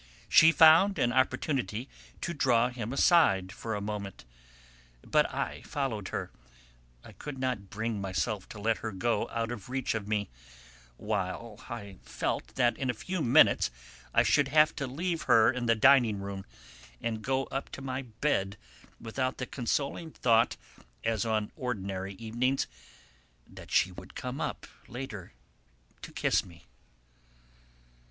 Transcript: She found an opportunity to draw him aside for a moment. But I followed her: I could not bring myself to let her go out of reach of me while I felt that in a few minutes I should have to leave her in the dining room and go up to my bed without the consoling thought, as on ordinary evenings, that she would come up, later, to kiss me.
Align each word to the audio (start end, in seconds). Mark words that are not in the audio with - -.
She 0.27 0.51
found 0.51 0.97
an 0.97 1.13
opportunity 1.13 1.87
to 2.21 2.33
draw 2.33 2.69
him 2.69 2.91
aside 2.91 3.51
for 3.51 3.75
a 3.75 3.81
moment. 3.81 4.25
But 5.03 5.31
I 5.31 5.61
followed 5.61 6.07
her: 6.07 6.31
I 7.03 7.11
could 7.11 7.37
not 7.37 7.69
bring 7.69 8.01
myself 8.01 8.49
to 8.49 8.59
let 8.59 8.79
her 8.79 8.91
go 8.91 9.29
out 9.29 9.51
of 9.51 9.69
reach 9.69 9.93
of 9.93 10.07
me 10.07 10.31
while 10.97 11.59
I 11.69 11.99
felt 12.01 12.55
that 12.55 12.75
in 12.79 12.89
a 12.89 12.95
few 12.95 13.21
minutes 13.21 13.69
I 14.11 14.23
should 14.23 14.47
have 14.47 14.75
to 14.77 14.87
leave 14.87 15.21
her 15.29 15.51
in 15.51 15.67
the 15.67 15.75
dining 15.75 16.19
room 16.19 16.45
and 16.99 17.21
go 17.21 17.43
up 17.51 17.69
to 17.73 17.81
my 17.83 18.01
bed 18.01 18.57
without 18.99 19.37
the 19.37 19.45
consoling 19.45 20.09
thought, 20.09 20.57
as 21.03 21.25
on 21.27 21.51
ordinary 21.55 22.13
evenings, 22.15 22.65
that 23.45 23.69
she 23.69 23.91
would 23.91 24.15
come 24.15 24.41
up, 24.41 24.65
later, 24.87 25.33
to 26.01 26.11
kiss 26.11 26.43
me. 26.43 26.65